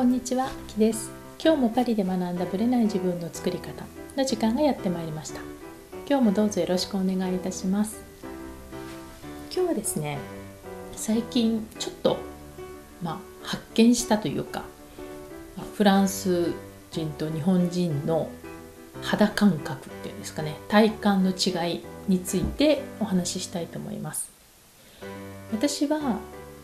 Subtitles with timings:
[0.00, 1.10] こんにちは、きです。
[1.38, 3.84] 今日もパリで学んだブレない自分の作り方
[4.16, 5.42] の時間がやってまいりました。
[6.08, 8.00] 今日もどうぞよろしくお願いいたします。
[9.54, 10.16] 今日はですね
[10.96, 12.16] 最近ちょっと
[13.02, 14.62] まあ発見したというか
[15.76, 16.54] フランス
[16.92, 18.30] 人と日本人の
[19.02, 24.32] 肌感覚っていうんですかね体感の違いについてお話ししたいと思います。
[25.52, 26.00] 私は、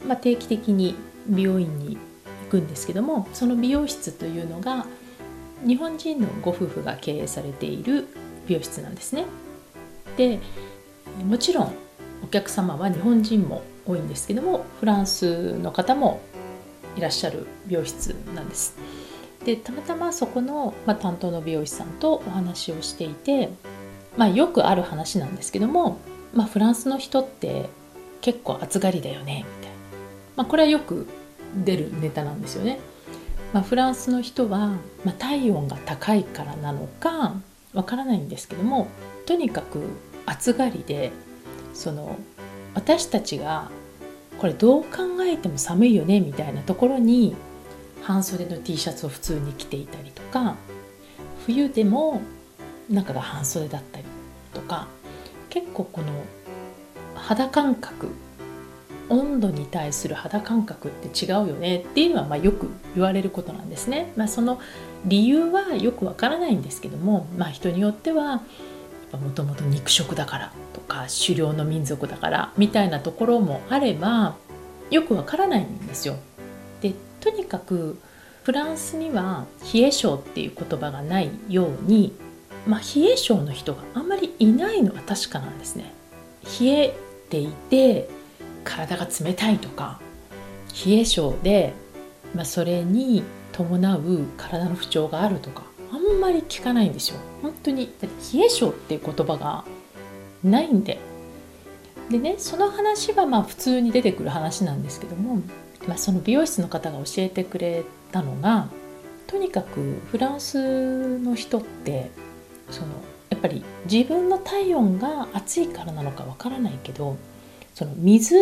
[0.06, 0.94] まあ、定期的に
[1.28, 1.98] 美容院に
[2.50, 4.86] くんですけどもその美容室というのが
[5.66, 8.06] 日本人のご夫婦が経営されている
[8.46, 9.24] 美容室なんですね。
[10.16, 10.40] で
[11.24, 11.74] もちろん
[12.22, 16.20] お客様は日本人も多いんですけどもフランスの方も
[16.96, 18.76] いらっしゃる美容室なんです。
[19.44, 23.50] でたまたまそこの、まあ、担当の美容師さんとお話をしていて、
[24.16, 25.98] まあ、よくある話なんですけども、
[26.34, 27.68] まあ、フランスの人って
[28.22, 29.76] 結構暑がりだよねみたいな、
[30.36, 31.06] まあ、これはよく
[31.54, 32.78] 出るネタなんですよね。
[33.52, 37.34] まあ、フランスの人は、まあ、体温が高いからなのか
[37.72, 38.88] わからないんですけども
[39.24, 39.82] とにかく
[40.26, 41.12] 暑がりで
[41.72, 42.16] その
[42.74, 43.70] 私たちが
[44.38, 47.34] これどう考えても寒いよねみたいなところに
[48.02, 50.56] 半袖の T シャツを普通に着ていたりとか
[51.46, 52.20] 冬でも
[52.90, 54.04] 中が半袖だったり
[54.52, 54.88] とか
[55.48, 56.08] 結構この
[57.14, 58.10] 肌感覚
[59.08, 64.12] 温度に対する肌感覚って違うよねっていうのはまあよく言われることなんですね。
[64.16, 64.60] まあ、その
[65.04, 68.42] 理由はよくわからないんですけども、まあ、人によっては
[69.12, 74.36] もともと肉食だからとか狩猟の民族だからみたいなところもあれば
[74.90, 76.16] よくわからないんですよ。
[76.80, 77.98] でとにかく
[78.42, 82.12] フランスには冷え性っていう言葉がないように、
[82.66, 85.92] まあ、冷え性の人があんまりいないのは確かなんですね。
[86.60, 86.94] 冷え
[87.28, 88.08] ていて
[88.66, 90.00] 体が冷たいとか
[90.84, 91.72] 冷え性で、
[92.34, 93.22] まあ、それに
[93.52, 97.18] 伴う体の不調があるとかあんまり聞かないんですよ。
[97.40, 99.64] 本当に冷え性っていう言葉が
[100.44, 100.98] ないんで。
[102.10, 105.42] でねその話はまあ普通に出てくる話なんですけども、
[105.88, 108.68] まあ、その美容室の方が教えてくれたのが
[109.26, 112.10] とにかくフランスの人って
[112.70, 112.88] その
[113.30, 117.16] やっぱり自分の体温が暑いからなのかわからないけど
[117.76, 118.34] その水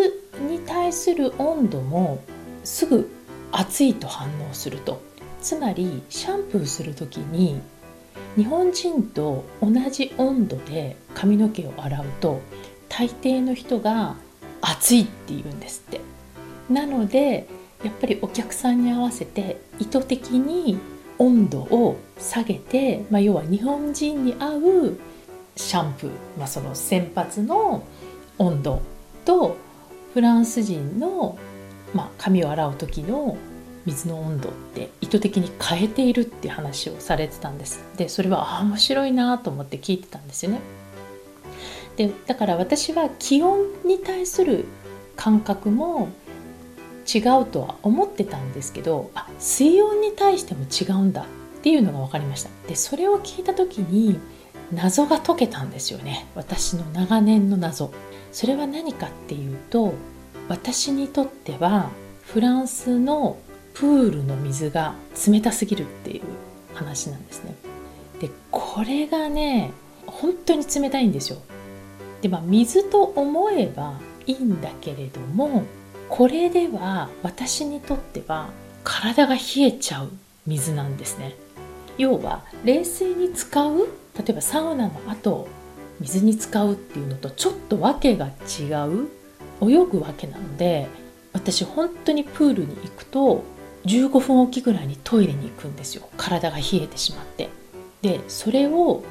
[0.49, 2.23] に対する温度も
[2.63, 3.11] すぐ
[3.51, 5.03] 熱いと反応すると。
[5.43, 7.61] つまりシャンプーする時に
[8.37, 12.41] 日本人と同じ温度で髪の毛を洗うと
[12.89, 14.15] 大抵の人が
[14.63, 16.01] 熱いって言うんですって。
[16.71, 17.49] なので
[17.83, 20.79] やっぱりお客さんに合わせて意図的に
[21.19, 24.99] 温度を下げて、まあ、要は日本人に合う
[25.57, 27.85] シャンプー、まあ、その洗髪の
[28.39, 28.94] 温度
[29.25, 29.57] と
[30.13, 31.39] フランス人の、
[31.93, 33.37] まあ、髪を洗う時の
[33.87, 37.85] 水の温度って意図的に変えているって話をされてたんです。
[37.97, 40.61] でそれはあ面白いなと思って聞いてたんですよね。
[41.97, 44.65] でだから私は気温に対する
[45.17, 46.09] 感覚も
[47.13, 51.27] 違うとは思ってたんですけどあ水温に対しても違うんだっ
[51.63, 52.51] ていうのが分かりました。
[52.69, 54.19] でそれを聞いた時に
[54.73, 56.27] 謎が解けたんですよね。
[56.35, 57.93] 私の長年の謎。
[58.33, 59.95] それは何かっていうと
[60.49, 61.91] 私にとっては
[62.23, 63.39] フランスの
[63.75, 64.95] プールの水が
[65.27, 66.23] 冷たすぎるっていう
[66.75, 67.55] 話なんですね。
[68.21, 69.73] でこれがね
[70.07, 71.39] 本当に冷たいんですよ。
[72.23, 75.65] でまあ水と思えばいいんだけれども
[76.09, 78.49] これでは私にとっては
[78.83, 80.11] 体が冷えちゃう
[80.47, 81.37] 水なんですね。
[81.99, 83.89] 要は冷水に使う
[84.19, 85.49] 例えばサウナの後
[86.01, 89.09] 水に使うっていうのとちょっと訳が違う
[89.63, 90.89] 泳ぐわけなので
[91.33, 93.45] 私本当にプールに行くと
[93.85, 96.09] 15分おきぐらいにトイレに行くんですよ。
[96.17, 97.51] 体が冷えてしまって。
[98.03, 99.03] でそれを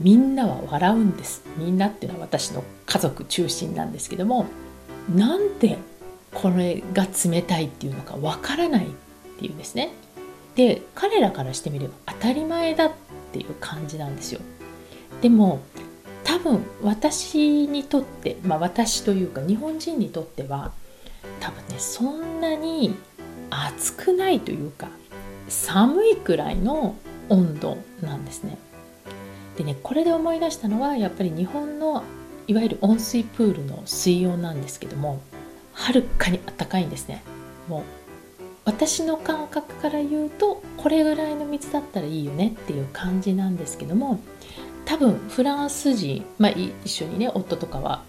[0.00, 1.42] みんなは笑うんです。
[1.58, 4.46] みんなっていうのは私の家族中心なんですけども
[5.14, 5.78] なんで
[6.32, 8.88] これが冷たいっていうのかわからないっ
[9.38, 9.90] ていうんですね。
[10.54, 12.92] で彼らからしてみれば当たり前だっ
[13.32, 14.40] ていう感じなんですよ
[15.20, 15.60] でも
[16.24, 20.72] 多分私にとって、まあ、私というか日本人にとっては
[21.40, 22.94] 多分ねそんなに
[23.50, 24.88] 暑くないというか
[25.48, 26.96] 寒いくらいの
[27.28, 28.56] 温度なんですね。
[29.56, 32.02] でねこれで思い出したのはやっぱり日本の
[32.46, 35.20] いわゆる温水プールの水温なんですけども
[35.74, 37.22] はるかに暖かいんですね。
[37.68, 37.82] もう
[38.64, 44.20] 私の感覚から言うとこれぐらいの水だったらいいよねっていう感じなんですけども
[44.84, 48.04] 多分フランス人、まあ、一緒にね夫とかは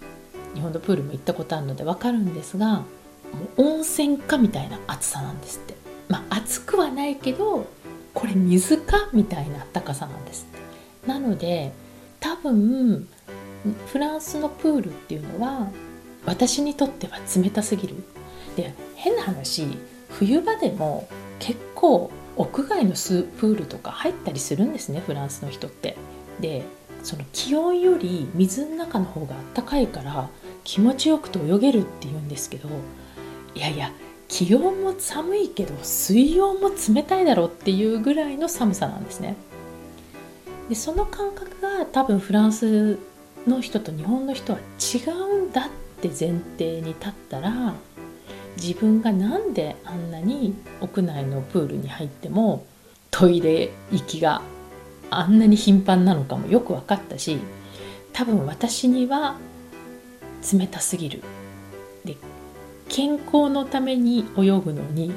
[0.54, 2.84] 日本のプールも行ったことあるので分かるんですがも
[3.56, 5.74] う温泉かみたいな暑さなんですって。
[6.08, 7.66] まあ、暑くはないけど
[8.12, 11.72] これ水かみたいなあったかさなんですってなので
[12.20, 13.08] 多分
[13.86, 15.68] フランスのプールっていうのは
[16.26, 17.96] 私にとっては冷たすぎる
[18.56, 19.76] で変な話
[20.18, 21.08] 冬場でも
[21.38, 25.96] 結構屋外のスプールとか入ったりするんですねフランスの人って。
[26.40, 26.64] で
[27.04, 30.30] その気温より水の中の方があったかいから
[30.64, 32.70] 気持ちよくと泳げるっていうんですけど
[33.54, 33.92] いやいや
[34.26, 39.36] 気温も寒いけど水温も冷たいだろうっていうぐらいの寒さなんですね。
[40.70, 42.98] でその感覚が多分フランス
[43.46, 45.68] の人と日本の人は違うんだっ
[46.00, 47.74] て前提に立ったら
[48.56, 52.64] 自分が何であんなに屋内のプールに入っても
[53.10, 54.42] トイレ行きが
[55.10, 57.38] あんなに頻繁なのかもよく分かったし
[58.12, 59.36] 多分私には
[60.52, 61.22] 冷たすぎる
[62.04, 62.16] で
[62.88, 65.12] 健康のために泳ぐのに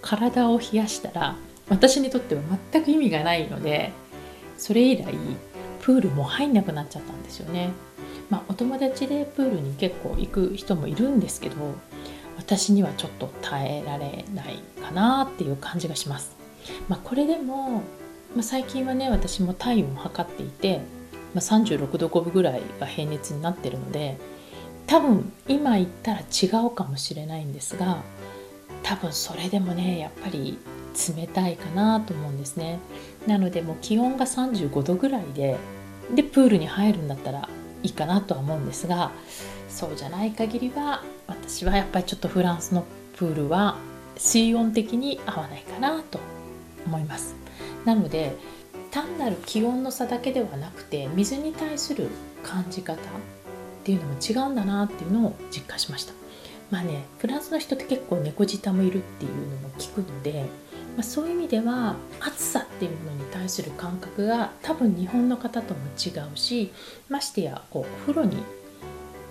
[0.00, 1.36] 体を冷やしたら
[1.68, 2.42] 私にとっては
[2.72, 3.92] 全く意味がないので
[4.58, 5.14] それ以来
[5.80, 7.72] プールも入んなくなっちゃったんですよね。
[8.30, 11.56] まあ、お友達でプールに結構行く人もいるんですけど
[12.36, 16.36] 私にはちょっと耐えられないかなっていう感じがします。
[16.88, 17.82] まあ、これでも
[18.34, 20.80] まあ、最近はね私も体温を測っていて、
[21.34, 24.16] まあ、36度5分ぐらいが平熱になってるので
[24.86, 28.02] 多分今言ったら違うかもしれないんですが
[28.82, 30.58] 多分それでもねやっぱり
[31.16, 32.78] 冷たいかなと思うんですね
[33.26, 35.56] なのでもう気温が35度ぐらいで
[36.14, 37.48] でプールに入るんだったら
[37.82, 39.12] いいかなとは思うんですが
[39.72, 42.84] そうじゃない限りは私はやっぱりちょっとフランスの
[43.16, 43.76] プールは
[44.16, 46.20] 水温的に合わないかなと
[46.86, 47.34] 思います。
[47.84, 48.36] なので
[48.90, 52.08] 単なる気温の差だけではなくて水に対する
[52.42, 53.04] 感じ方っ
[53.82, 56.12] ていうのも違うんだなっていうのを実感しました。
[56.70, 60.44] まあねフランスの人って結構猫舌もいるっていうのも聞くので、
[60.96, 66.72] まあ、そういう意味では暑さっていうものに対する感覚が多分日本の方とも違うし
[67.08, 68.36] ましてやこうお風呂に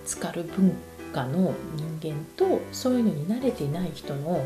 [0.04, 0.74] 浸かる文
[1.12, 1.54] 化の
[2.00, 4.44] 人間とそういうのに慣れていない人の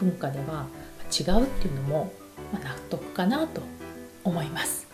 [0.00, 0.66] 文化では
[1.10, 2.12] 違うっていうのも
[2.52, 3.60] 納得かなと
[4.24, 4.86] 思います。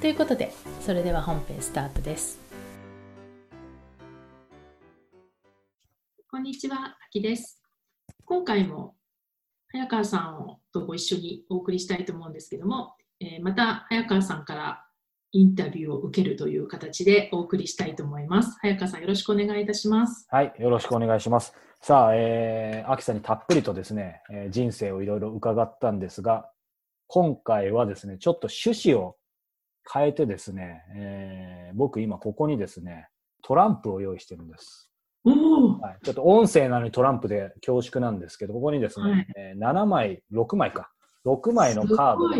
[0.00, 2.40] ということでそれでは本編スタートです。
[6.28, 7.62] こんにちは、あきです。
[8.24, 8.94] 今回も
[9.68, 14.85] 早川さんとご一緒にお送りしたいと思うんですけども、えー、また早川さんから
[15.36, 18.56] インタビューを受けるという形でお送りしたいと思います。
[18.62, 20.26] 早川さん、よろしくお願いいたします。
[20.30, 21.52] はい、よろしくお願いします。
[21.82, 26.50] さあ、えー、秋さんにたっぷりとですね、えー、人生をいろいろ伺ったんですが、
[27.06, 29.16] 今回はですね、ちょっと趣旨を
[29.92, 33.08] 変えてですね、えー、僕今ここにですね、
[33.42, 34.90] トランプを用意してるんです。
[35.22, 40.90] はい、ちょっと音声なのにトランプで恐縮なんですけど、ここにですね、はい、えー、7枚、6枚か。
[41.26, 42.36] 6枚のカードが、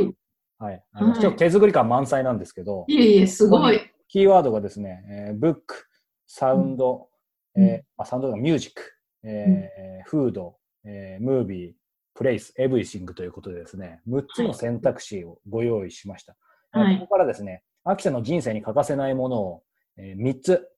[0.59, 0.83] はい。
[0.93, 3.81] あの、はい、ちょっと手作り感満載なんですけど、いえいえ、すごい。
[4.09, 5.87] キーワードがですね、えー、ブック、
[6.27, 7.09] サウンド、
[7.55, 8.83] うん、えー、まあ、サウンドがミュージック、
[9.25, 11.73] えー、フード、えー、ムービー、
[12.15, 16.37] プレイス、エブリシングということでですね、6つの選択肢をご用意しました。
[16.73, 19.63] はい、ここからですね、秋さんの人生に欠かせないものを、
[19.99, 20.69] えー、3つ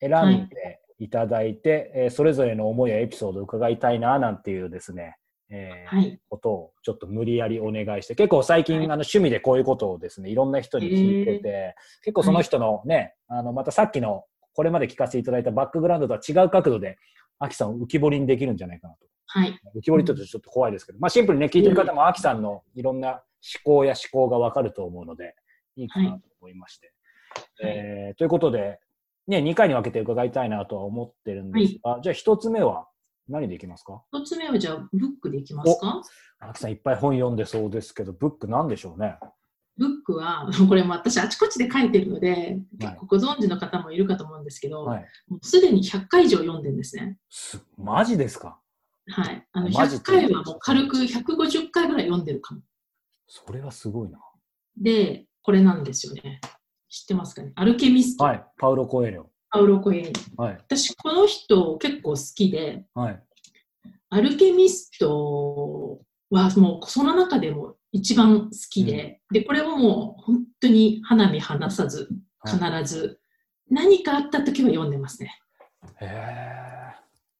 [0.00, 5.16] 選んでいただいて、はい、えー、それぞれの思いやエピソードを伺いたいな、なんていうですね、
[5.50, 11.74] えー、はい、ことをちょっと無理やりお願いして、結構最近、あの趣味でこういうことをですね、いろんな人に聞いてて、
[12.04, 16.98] 結構その人のね、あの、またさっきのこれまで聞かせていただいたバックグラウンドとは違う角度で、
[17.38, 19.06] 秋さんを浮き彫りにできるんじゃないかなと。
[19.26, 19.58] はい。
[19.76, 23.22] 浮き彫りとちょっと怖いですけど、まあシンプルにね、聞いてる方も、アキさんのいろんな思
[23.64, 25.34] 考や思考がわかると思うので、
[25.76, 26.92] いいかなと思いまして。
[27.60, 28.80] はい、えー、ということで、
[29.28, 32.88] ね、2回に分けて伺いたいなとは思ってるんですが、はい、じゃあ1つ目は
[33.28, 36.02] 何でいきますか ?1 つ目はじゃあ、ブックでいきますか？
[36.40, 39.16] アキさんいっぱい本読んでそうですけど、ブックなんでしょうね。
[39.76, 47.18] ブックは、 これも私あちこちで書いてるので、結構ご存知の方もいるかと思うんですけど、はい、もうすでに100回以上読んでるんですね。
[47.76, 48.58] マジですか？
[49.10, 49.46] はい。
[49.52, 52.60] あの100回はもう軽く150回ぐらい読んでるかも。
[53.26, 54.18] それはすごいな。
[54.76, 56.40] で、これなんですよね。
[56.88, 57.52] 知ってますかね？
[57.54, 58.24] アルケミスト。
[58.24, 58.44] はい。
[58.58, 59.26] パウロ・コエリョ。
[59.50, 60.42] パウロ・コエリョ。
[60.42, 60.58] はい。
[60.66, 63.22] 私、この人結構好きで、はい。
[64.10, 66.00] アルケミスト
[66.30, 72.08] はもうその中でも一番好きで、うん、で、これをもう本当に花見離さず、
[72.44, 73.20] 必ず、
[73.70, 75.38] 何かあった時は読んでますね。
[76.00, 76.94] へ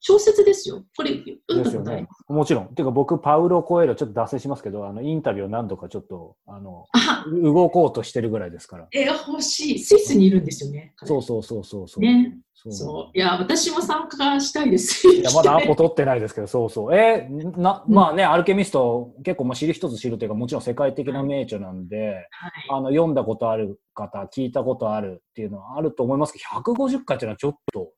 [0.08, 0.84] 小説ですよ。
[0.96, 2.32] これ、読んだことありねます。。
[2.32, 2.74] もちろん。
[2.74, 8.88] ていうか僕、パウロ・コエロ、ちょっと脱線しますけど、あの、インタビューを何度かちょっと、あの、あ、動こうとしてるぐらいですから。
[8.90, 9.78] え、欲しい。
[9.78, 10.94] スイスにいるんですよね。
[10.96, 12.02] 彼そうそうそうそうそう。
[12.02, 13.16] ねそうそう。
[13.18, 15.06] いや、私も参加したいです。
[15.06, 16.94] いやまだアポ取ってないですけど、そうそう。
[16.94, 22.52] えーな、まあね、アルケミスト、結構まあ知る一つ知るというか、もちろん世界的な名著なんで、はい。
[22.70, 27.92] あの、読んだことある方、聞いたことあるっていうのはあると思いますけど、150回っていうのはちょっと、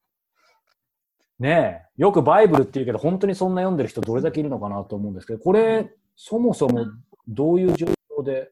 [1.40, 6.86] ねえ、よくバイブルっていうけど、本当にそんな読んでる人どれだけいるのかなと思うんですけど、これ、そもそも
[7.26, 7.86] どういう状
[8.18, 8.50] 況で、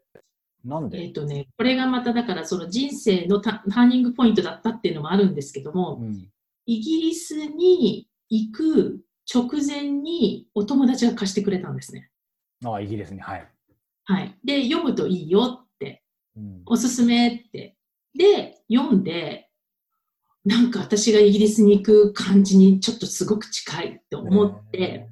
[0.64, 6.28] なんえでっ、とね、これがまただからその人生のタターニングポイントだったっていうのもあるんですけども、うん。
[6.64, 9.00] イギリスに行く
[9.32, 12.10] 直前にお友達が貸してくれたんですね。
[12.64, 13.46] ああ、イギリスに、はい。
[14.04, 14.34] はい。
[14.42, 16.02] で、読むといいよって、
[16.36, 16.62] うん。
[16.64, 17.76] おすすめって。
[18.14, 19.47] で、読んで、
[20.44, 25.10] なんか私がイギリスに行く感じにちょっとすごく近いって思って、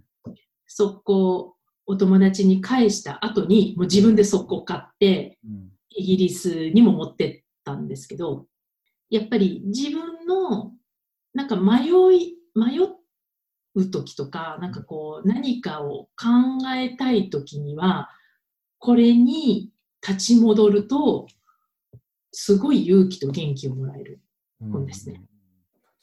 [0.66, 1.56] 速攻
[1.86, 8.46] お友達に返した後に、もう自分で速攻買って、うん、イギリスにも持ってったんですけど、
[9.08, 10.72] やっぱり自分の
[11.32, 12.78] なんか迷い、迷
[13.74, 18.10] う時とか、なんかこう何かを考えたい時には、
[18.78, 19.70] これに
[20.06, 21.26] 立ち戻ると、
[22.32, 24.20] すごい勇気と元気をもらえる。
[24.60, 25.22] 本ですね。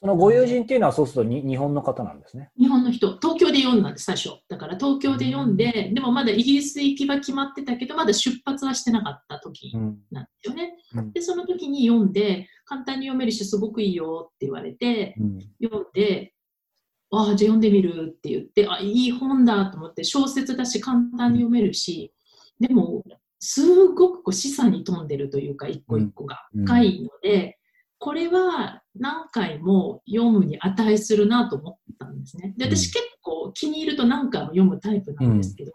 [0.04, 2.52] そのご友人っていうのは、そうするとに日本の方なんですね。
[2.60, 4.32] 日本の人、東京で読んだんです、最初。
[4.50, 9.98] だから東京で読んで、でもまだイギリス行きは決まってたけど、まだ出発はしてなかった時うん。
[10.12, 10.74] なんですよね。
[10.96, 15.40] うんで、その時に読んで、簡単に読めるし、すごくいいよって言われて、うん。
[15.64, 16.34] 読んで、
[17.10, 22.14] ああ、じゃあ読んでみるって言って、あ、いい本だと思って、小説だし、簡単に読めるし、
[22.60, 23.06] でも、
[23.40, 27.58] すごくこう示唆に富んでるというか、一個一個がうん深いので、
[28.04, 32.54] これは何回も読むに値するなと思ったんですね。
[32.58, 35.72] で、うん私結構気に入ると何回も読むタイプなんですけど、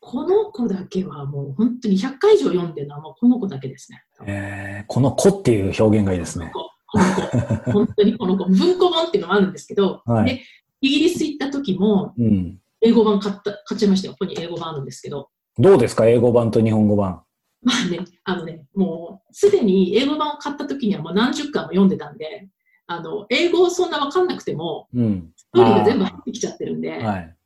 [0.00, 4.02] この子だけはもう本当に100回以上読んでるのはもうこの子だけですね。
[4.26, 6.50] えー、この子っていう表現がいいですね。
[6.52, 10.42] この子、本当に この子、文庫本っていうのもあるんですけど、はいで
[10.80, 12.58] イギリス行った時もうん。
[12.80, 14.14] 英語版買った買っちゃいましたよ。
[14.14, 15.28] ここに英語版あるんですけど、
[15.58, 16.06] どうですか？
[16.08, 17.22] 英語版と日本語版。
[17.62, 22.48] まあね、あのね、もうすでに英語版を買った時にはもう何十回も読んでたんで、
[22.86, 25.30] あの英語そんな分かんなくても、うん。
[25.36, 27.36] ストーリーが全部入ってきちゃってるんで、はい。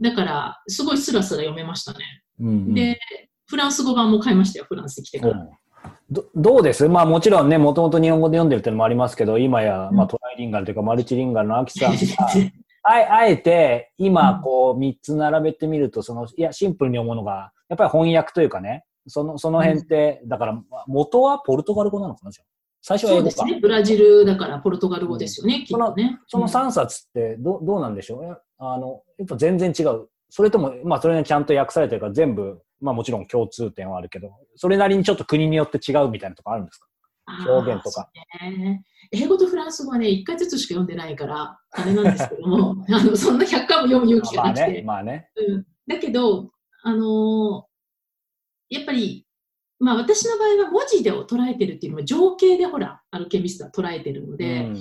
[0.00, 1.98] だからすごいスラスラ読めましたね。
[2.40, 2.74] うん、うん。
[2.74, 2.98] で、
[3.46, 5.32] フランス語版も買いましたよ、フランス来てから。
[5.32, 5.48] うん
[6.10, 6.88] どどうです？
[6.88, 11.98] まあもちろんね、もともと日本語で読んでるっていうのもありますけど、今や、うんまあトライリンガルというかマルチリンガルのアキさんが、
[12.82, 22.46] あえあえて今こう3つ並べてみると、その、いや、シンプルに思うのが、やっぱり翻訳というかね、その、その辺って、だから元はポルトガル語なのかなじゃあ？
[22.82, 23.30] 最初は英語か。
[23.32, 26.18] そうですね、ブラジルだからポルトガル語ですよね、きっとね。
[26.26, 28.22] その3冊ってどどうなんでしょう？
[28.22, 30.08] ねあの、やっぱ全然違う。
[30.30, 36.86] それとも、まあそれにちゃんと訳されてるから全部、まあもちろん共通点はあるけど、それなりにちょっと国によって違うみたいなとこあるんですか？
[37.48, 38.08] 表現とか
[38.40, 44.72] ね英語とフランス語はね、1回ずつしか読んでないから、あれなんですけども、 あのそんな100回も読む勇気がまあなくて。
[44.74, 45.28] ね、まあね。
[45.48, 46.50] うん、だけど、
[46.84, 47.75] あのー
[48.70, 49.26] やっぱり、
[49.78, 54.74] まあ私の場合は文字でを捉えてるっていうのは情景でほら、アルケミストは捉えてるので、うん。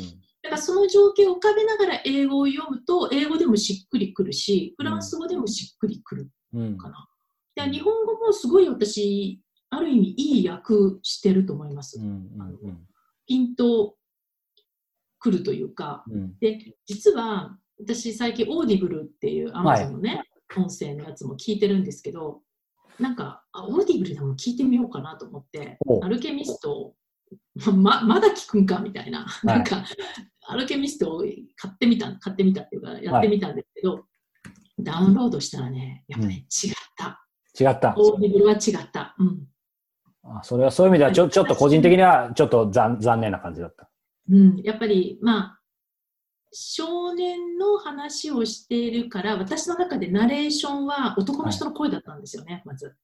[0.43, 6.77] だからその情景を浮かべながら英語を読むと、英語でもしっくりくるし、フランス語でもしっくりくるうん。
[6.77, 7.07] かな。
[7.55, 10.73] で日本語もすごい私、ある意味いい訳
[11.03, 11.99] してると思います。
[11.99, 12.87] うんうん
[13.27, 13.95] ピンと
[15.17, 16.37] くるというか、うん。
[16.39, 20.21] で、実は私最近オーディブルっていうアマゾンのね、
[20.55, 22.41] 音声のやつも聞いてるんですけど、
[22.99, 26.95] なんか、あオーディブルでも聞いてみようかなと思ってお、アルケミストを、
[27.73, 29.85] ま、まだ聞くんかみたいな、なんか、
[30.47, 31.23] アルケミストを
[31.55, 34.05] 買ってみた、買ってみたっていうか、やってみたんですけど、
[34.79, 37.25] ダウンロードしたらね、やっぱり違った。
[37.59, 37.95] 違った。
[37.97, 39.15] オーディブルは違った。
[39.17, 39.47] うん。
[40.23, 43.89] あそれはそういう意味ではちょ、ちょっと個人的にはちょっと残残念な感じだった。
[44.29, 45.59] うん、やっぱり、まあ、
[46.57, 52.95] 少年の話をしているから、私の中でナレーションは男の人の声だったんですよね、まず。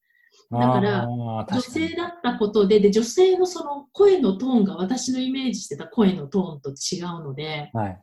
[0.50, 8.02] だから女性だったことでで、女性のその声のトーンが私のイメージしてた声のトーンと違うので、はい。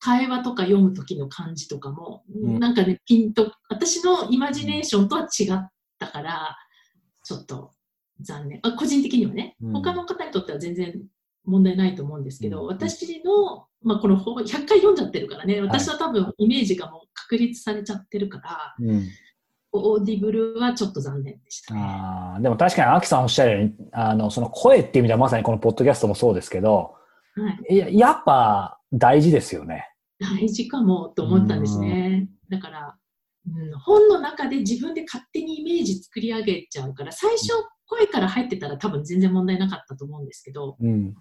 [0.00, 6.56] 会話とか読む時の感じとかも、うんなんかね、ピンと、私のイマジネーションとは違ったから、
[7.22, 7.70] ちょっと
[8.20, 8.60] 残念。
[8.62, 11.00] あ個人的にはね、うん他の方にとっては全然
[11.44, 19.08] 問題ないと思うんですけど、うん私の、まあ、この本100回読んじゃってるからね、私は多分イメージがもう確立されちゃってるから、うん。
[19.72, 21.80] オーディブルはちょっと残念でしたね。
[21.82, 26.94] あーでも確かに、アキさんおっしゃるように、あの、その声っていう意味ではまさにこのポッドキャストもそうですけど、
[27.36, 29.88] はい、いややっぱ大事ですよね。
[30.18, 32.28] 大事かもと思ったんですね。
[32.50, 32.96] だから、
[33.46, 37.52] うん、本の中で自分で勝手にイメージ作り上げちゃうから、最初
[37.86, 41.14] 声から入ってたら多分全然問題なかったと思うんですけど、うん。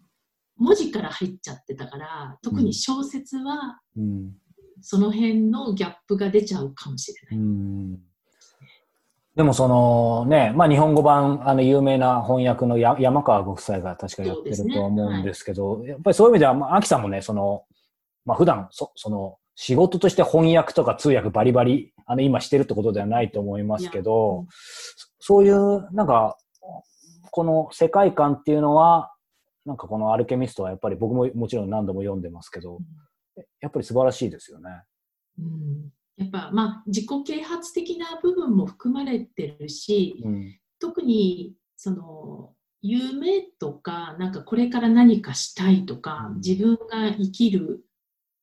[0.60, 4.34] 文字から入っちゃってたから、特に小説はうん。
[4.82, 7.46] その辺のギャップが出ちゃうかもしれうない。
[7.46, 8.00] ん
[9.36, 17.64] でもそのね、まあ日本語版、あの有名な翻訳のや山川ご夫妻が確かやってるとは思うんですけど、やっぱりそういう意味では、まあ、秋さんもね、その、
[18.26, 24.46] まあ普段、そその、仕事として翻訳とか通訳バリバリ、あの今してるってことではないと思いますけど、
[25.20, 26.38] そういう、なんか、
[27.32, 29.14] この世界観っていうのは、
[29.66, 32.80] なんかこのアルケミストはやっぱり僕ももちろん何度も読んでますけど、
[33.62, 34.70] やっぱり素晴らしいですよね。
[35.38, 35.92] うん。
[36.18, 40.60] やっぱまあ自己啓発的な部分も含まれてるし、うん。
[40.80, 46.36] 特にその夢とかなんかこれから何かしたいとかうん。
[46.38, 47.86] 自分が生きる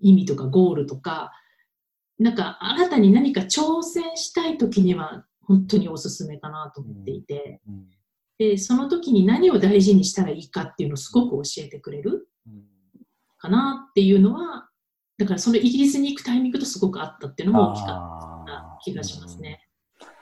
[0.00, 1.32] 意味とかゴールとか
[2.18, 7.60] なんか新たに何か挑戦したい時には本当におすすめかなと思っていて。
[7.68, 7.95] うん
[8.38, 12.62] でその時に何を大事にしたらいいかっていうのをすごく教えてくれるうん
[13.38, 14.68] かなっていうのは
[15.18, 19.60] だからそのイギリスに行くタイミングとすごくあったっていうのも大きかった気がしますね。
[19.60, 19.66] うん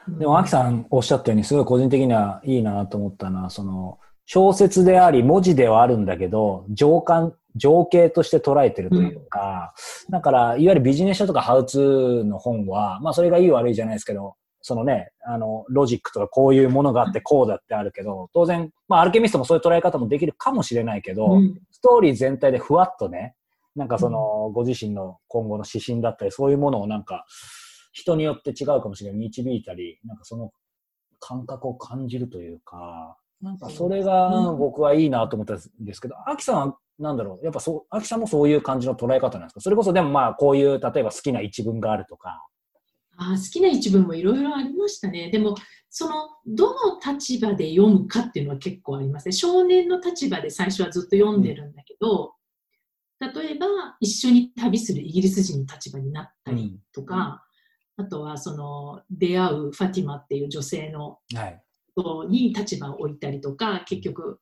[0.08, 9.74] でも、アキさんおっしゃったように、すごい個人的にはいいなと思ったのは、その、小説であり、文字ではあるんだけど、情感、情景として捉えてるというか、
[10.10, 14.34] だから、いわゆるビジネス書とかハウツーの本は、まあ、それがいい悪いじゃないですけど、
[14.66, 21.60] そのね、あの、ロジックとかこういうものがあって、こうだってあるけど、当然、まあ、アルケミストもそういう捉え方もできるかもしれないけど、うん。
[21.70, 23.34] ストーリー全体でふわっとね、
[23.76, 27.26] なんかその、ご自身の今後の指針だったり、そういうものをなんか、
[27.92, 29.20] 人によって違うかもしれない。
[29.20, 30.50] 導いたり、なんかその
[31.20, 34.58] 感覚を感じるというか、なんかそれがうん。
[34.58, 39.60] 僕はいいなと思ったんですけど、アキさんはなんだろう、やっぱそう、アキさんもそういう感じの捉え方なんですか？
[39.60, 42.46] それこそでもまあこういう、例えば好きな一文があるとか。
[43.16, 45.30] あー好きな一文もいろいろありましたね。
[45.30, 45.54] でも、
[45.90, 49.32] その、どの立場で読むかっていうのは結構ありますね。
[49.32, 52.34] 少年の立場で最初はずっと読んでるんだけど、
[53.20, 53.66] 例えば、
[54.00, 57.44] 一緒に旅するイギリス人の立場になったりとか、
[57.96, 61.62] あとは、その、出会うファティマっていう女性のはい。
[61.96, 64.40] 人に立場を置いたりとか、結局、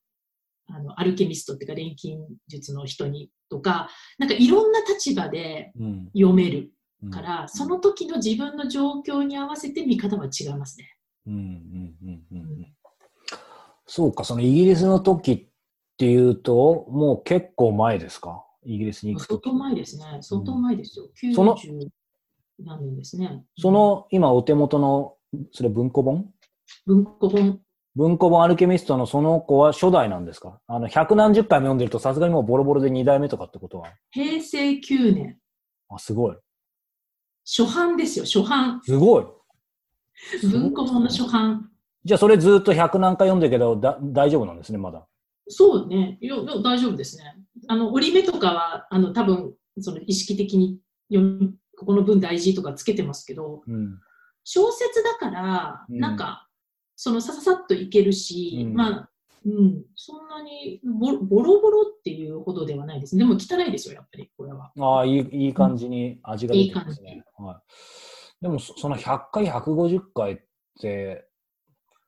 [0.68, 6.10] あの、アルケミストっていうか錬金術の人にとか、なんかいろんな立場でうん。
[6.14, 6.70] 読めるうん
[7.10, 10.96] から、その時の自分の状況に合わせて見方は違いますね。
[11.26, 12.66] うんうんうんうんうん
[13.86, 15.46] そうか、そのイギリスの時っ
[15.98, 18.44] ていうと、もう結構前ですか？
[18.64, 20.04] イギリスに行く時相当前ですね。
[20.20, 21.08] 相当前ですよ。
[21.34, 21.88] その90
[22.64, 23.44] 何年ですね。
[23.58, 25.16] その今お手元の、
[25.50, 26.32] それ文庫本？
[26.86, 27.60] 文庫本、
[27.96, 30.60] 文庫本アルケミストのその子は初代なんですか？
[30.68, 33.90] あの、百何十回も読んでるとさすがにもうボロボロで二代目とかってことは？
[34.10, 35.38] 平成9年、
[35.90, 36.36] あ、すごい。
[37.44, 38.80] 初版ですよ、初版。
[38.82, 39.24] すごい。
[40.50, 41.70] 文庫本の初版。
[42.04, 45.06] じゃあそれずっと百何回読んでるけどだ大丈夫なんですね、まだ。
[45.48, 46.18] そうね。
[46.20, 47.36] いや、いや大丈夫ですね。
[47.68, 50.78] あの、折り目とかは、あの、多分、その意識的に
[51.12, 53.98] 読み、ここの文大事とかつけてますけど、うん。
[54.44, 56.48] 小説だから、うんなんか、
[56.96, 59.10] そのさささっといけるし、うんまあ、
[59.44, 63.16] うん、そんなにボボロボロっていうほどではないです。
[63.16, 64.72] でも汚いですよ、やっぱり、これは。
[64.78, 67.24] ああ、いいいい感じに味が出てますいいね。
[67.36, 67.62] は
[68.40, 70.36] い、でもそ、その100回、150回っ
[70.80, 71.28] て、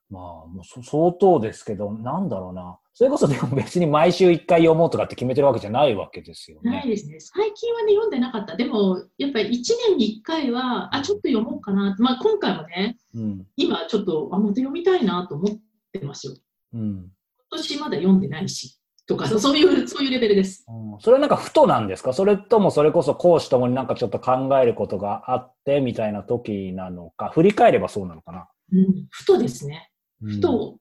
[0.09, 2.79] まあ、もうそ相当ですけど、なんだろうな。
[2.93, 6.71] それこそでも別に毎週1回読もうとかって決めてるわけじゃないわけですよね。
[6.71, 7.19] ないですね。
[7.19, 8.55] 最近はね、読んでなかった。
[8.55, 11.95] でも、やっぱり1年に1回は、あ、ちょっと読もうかな。
[11.99, 13.47] まあ、今回もね、うん。
[13.57, 15.57] 今ちょっと、あ、また読みたいなと思っ
[15.91, 16.35] てますよ。
[16.73, 17.11] うん。
[17.55, 20.65] 今年まだ読んでないし、とか、そういう、そういうレベルです。
[20.67, 22.13] うんそれはなんかふとなんですか？
[22.13, 28.47] それともそれこそ公私ともになんかちょっと考えることがあってみたいな時なのか、振り返ればそうなのかな？
[28.73, 29.91] うん、ふとですね。
[30.21, 30.77] うんふと、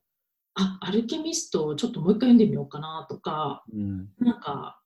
[0.55, 4.09] あ、アルケミストをちょっともう一回読んでみようかなとか、うん。
[4.21, 4.81] なんか、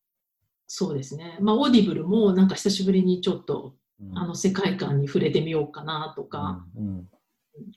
[0.67, 1.39] そうですね。
[1.41, 7.09] まあ、オーディブルもなんか久しぶりにちょっと、うんあの世界観に触れてみようかなとか、うん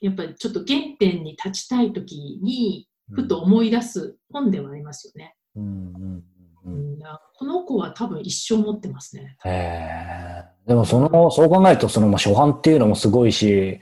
[0.00, 5.34] やっぱりちょっと原点に立ちたい時に、うんふと思い出す本ではありますよね。
[5.56, 6.24] うんうん
[6.64, 6.98] ううんん、
[7.36, 9.36] この子は多分一生持ってますね。
[9.44, 10.44] へえ。
[10.66, 13.80] でもその、そう考えると、その、まあ、初版っていうのもすごいし、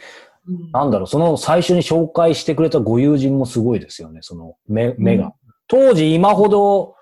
[0.48, 5.26] うんなんだろう、その最初に紹介してくれたご友人もすごいですよね、その目目が。
[5.26, 5.32] うん
[5.70, 6.96] 当時今ほど、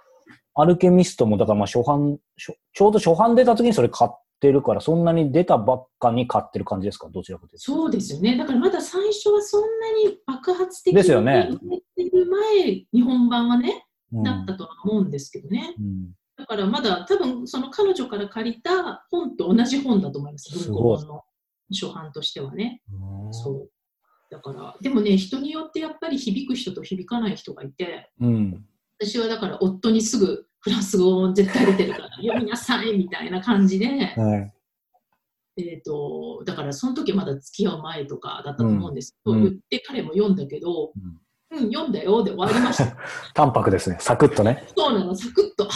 [0.55, 7.09] アルケミストも、だからまあ初版、ちょうど初版出た時にそれ買ってるから、そんなに出たばっかに買ってる感じですか？
[7.09, 7.65] どちらかというと。
[7.65, 8.37] そうですよね。
[8.37, 9.67] だからまだ最初はそんな
[10.09, 11.49] に爆発的にですよね
[11.97, 15.75] てる前、日本版はね、うんだったとは思うんですけどね。
[15.79, 20.57] うんやっからまだ多分その彼女から借りた本と同じ本だと思います。
[20.57, 21.25] 文庫本の
[21.73, 22.81] 初版としてはね。
[23.33, 23.71] そう。
[24.31, 28.65] だから、でもね、人によってやっぱり響く人と響かない人がいて、うん。
[29.01, 34.53] 私はだから夫にすぐフランス語絶対出てるから読みなさいみたいな感じで、はい。
[35.61, 40.93] えっ、と、だからその時まだ付き合う前とかだったと思うんですけど、うん言って彼も読んだけど、
[41.51, 42.97] うん、読んだよで終わりました。
[43.35, 43.97] 淡白ですね。
[44.01, 44.65] サクッとね。
[44.77, 45.69] そうなの、サクッと、あ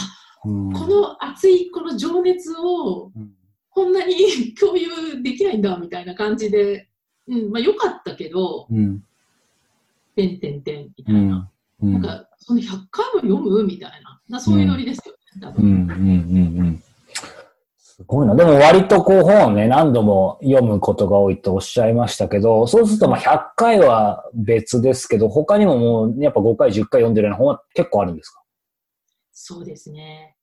[0.45, 3.33] うんこの熱いこの情熱をうん
[3.73, 6.89] こんなに共有できないんだみたいな感じで、
[7.27, 9.03] うん、まあ良かったけど、うん。
[10.15, 11.35] てんてんてんみたういな。
[11.35, 11.49] ん。
[11.81, 11.93] うん。
[11.93, 14.12] なんか、その100回も読むみたいな。
[14.29, 15.53] なそういうノリですよね。
[15.57, 15.65] うん。
[15.65, 15.89] うん。
[15.89, 16.59] うん。
[16.59, 16.83] うん。
[17.77, 18.35] すごいな。
[18.35, 28.41] でも割とこう本をね、何度も読むことが多いとおっしゃいましたけど、そうするとまあ100回は別ですけど、他にももうやっぱ5回、10回読んでるような本は結構あるんですか？
[29.31, 30.35] そうですね。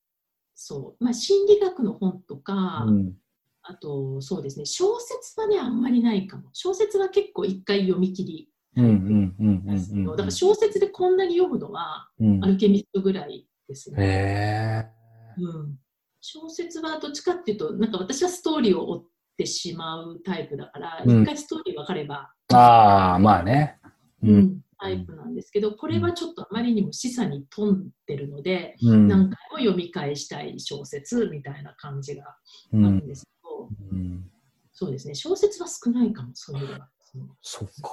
[0.54, 1.04] そう。
[1.04, 3.14] まあ、心理学の本とか、うん。
[3.62, 6.50] あと、そうですね、小説はね、あんまりないかも。
[6.52, 8.84] 小説は結構一回読み切りうん。
[8.84, 9.34] うん。
[9.38, 9.66] うん。
[9.66, 10.16] なんですけど、うん。
[10.16, 12.48] だから小説でこんなに読むのは、うんア。
[12.48, 13.96] ルケミストぐらいですね。
[15.38, 15.78] へうん。
[16.20, 19.04] 小説はどっちかっていうと、なんか私はストーリーを追っ
[19.38, 22.56] てしまうタイプだから、うん一回ストーリー分かれば、ー。
[22.56, 23.78] ああ、まあね。
[24.22, 24.28] う。
[24.28, 29.09] うんんタイプなんですけど、これはちょっとあまりにも示唆に富んでるので、うん。
[29.09, 32.37] 何回も読み返したい小説みたいな感じがあ
[32.72, 32.83] うん。
[32.83, 34.30] るんですけど、うん。
[34.72, 36.78] そうですね、小説は少ないかも、そういうのは。
[37.14, 37.92] うんそっか。